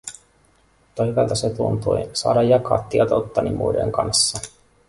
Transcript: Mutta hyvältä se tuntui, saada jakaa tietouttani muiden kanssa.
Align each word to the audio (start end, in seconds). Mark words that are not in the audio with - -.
Mutta 0.79 1.03
hyvältä 1.05 1.35
se 1.35 1.49
tuntui, 1.49 2.09
saada 2.13 2.41
jakaa 2.43 2.83
tietouttani 2.89 3.49
muiden 3.51 3.91
kanssa. 3.91 4.39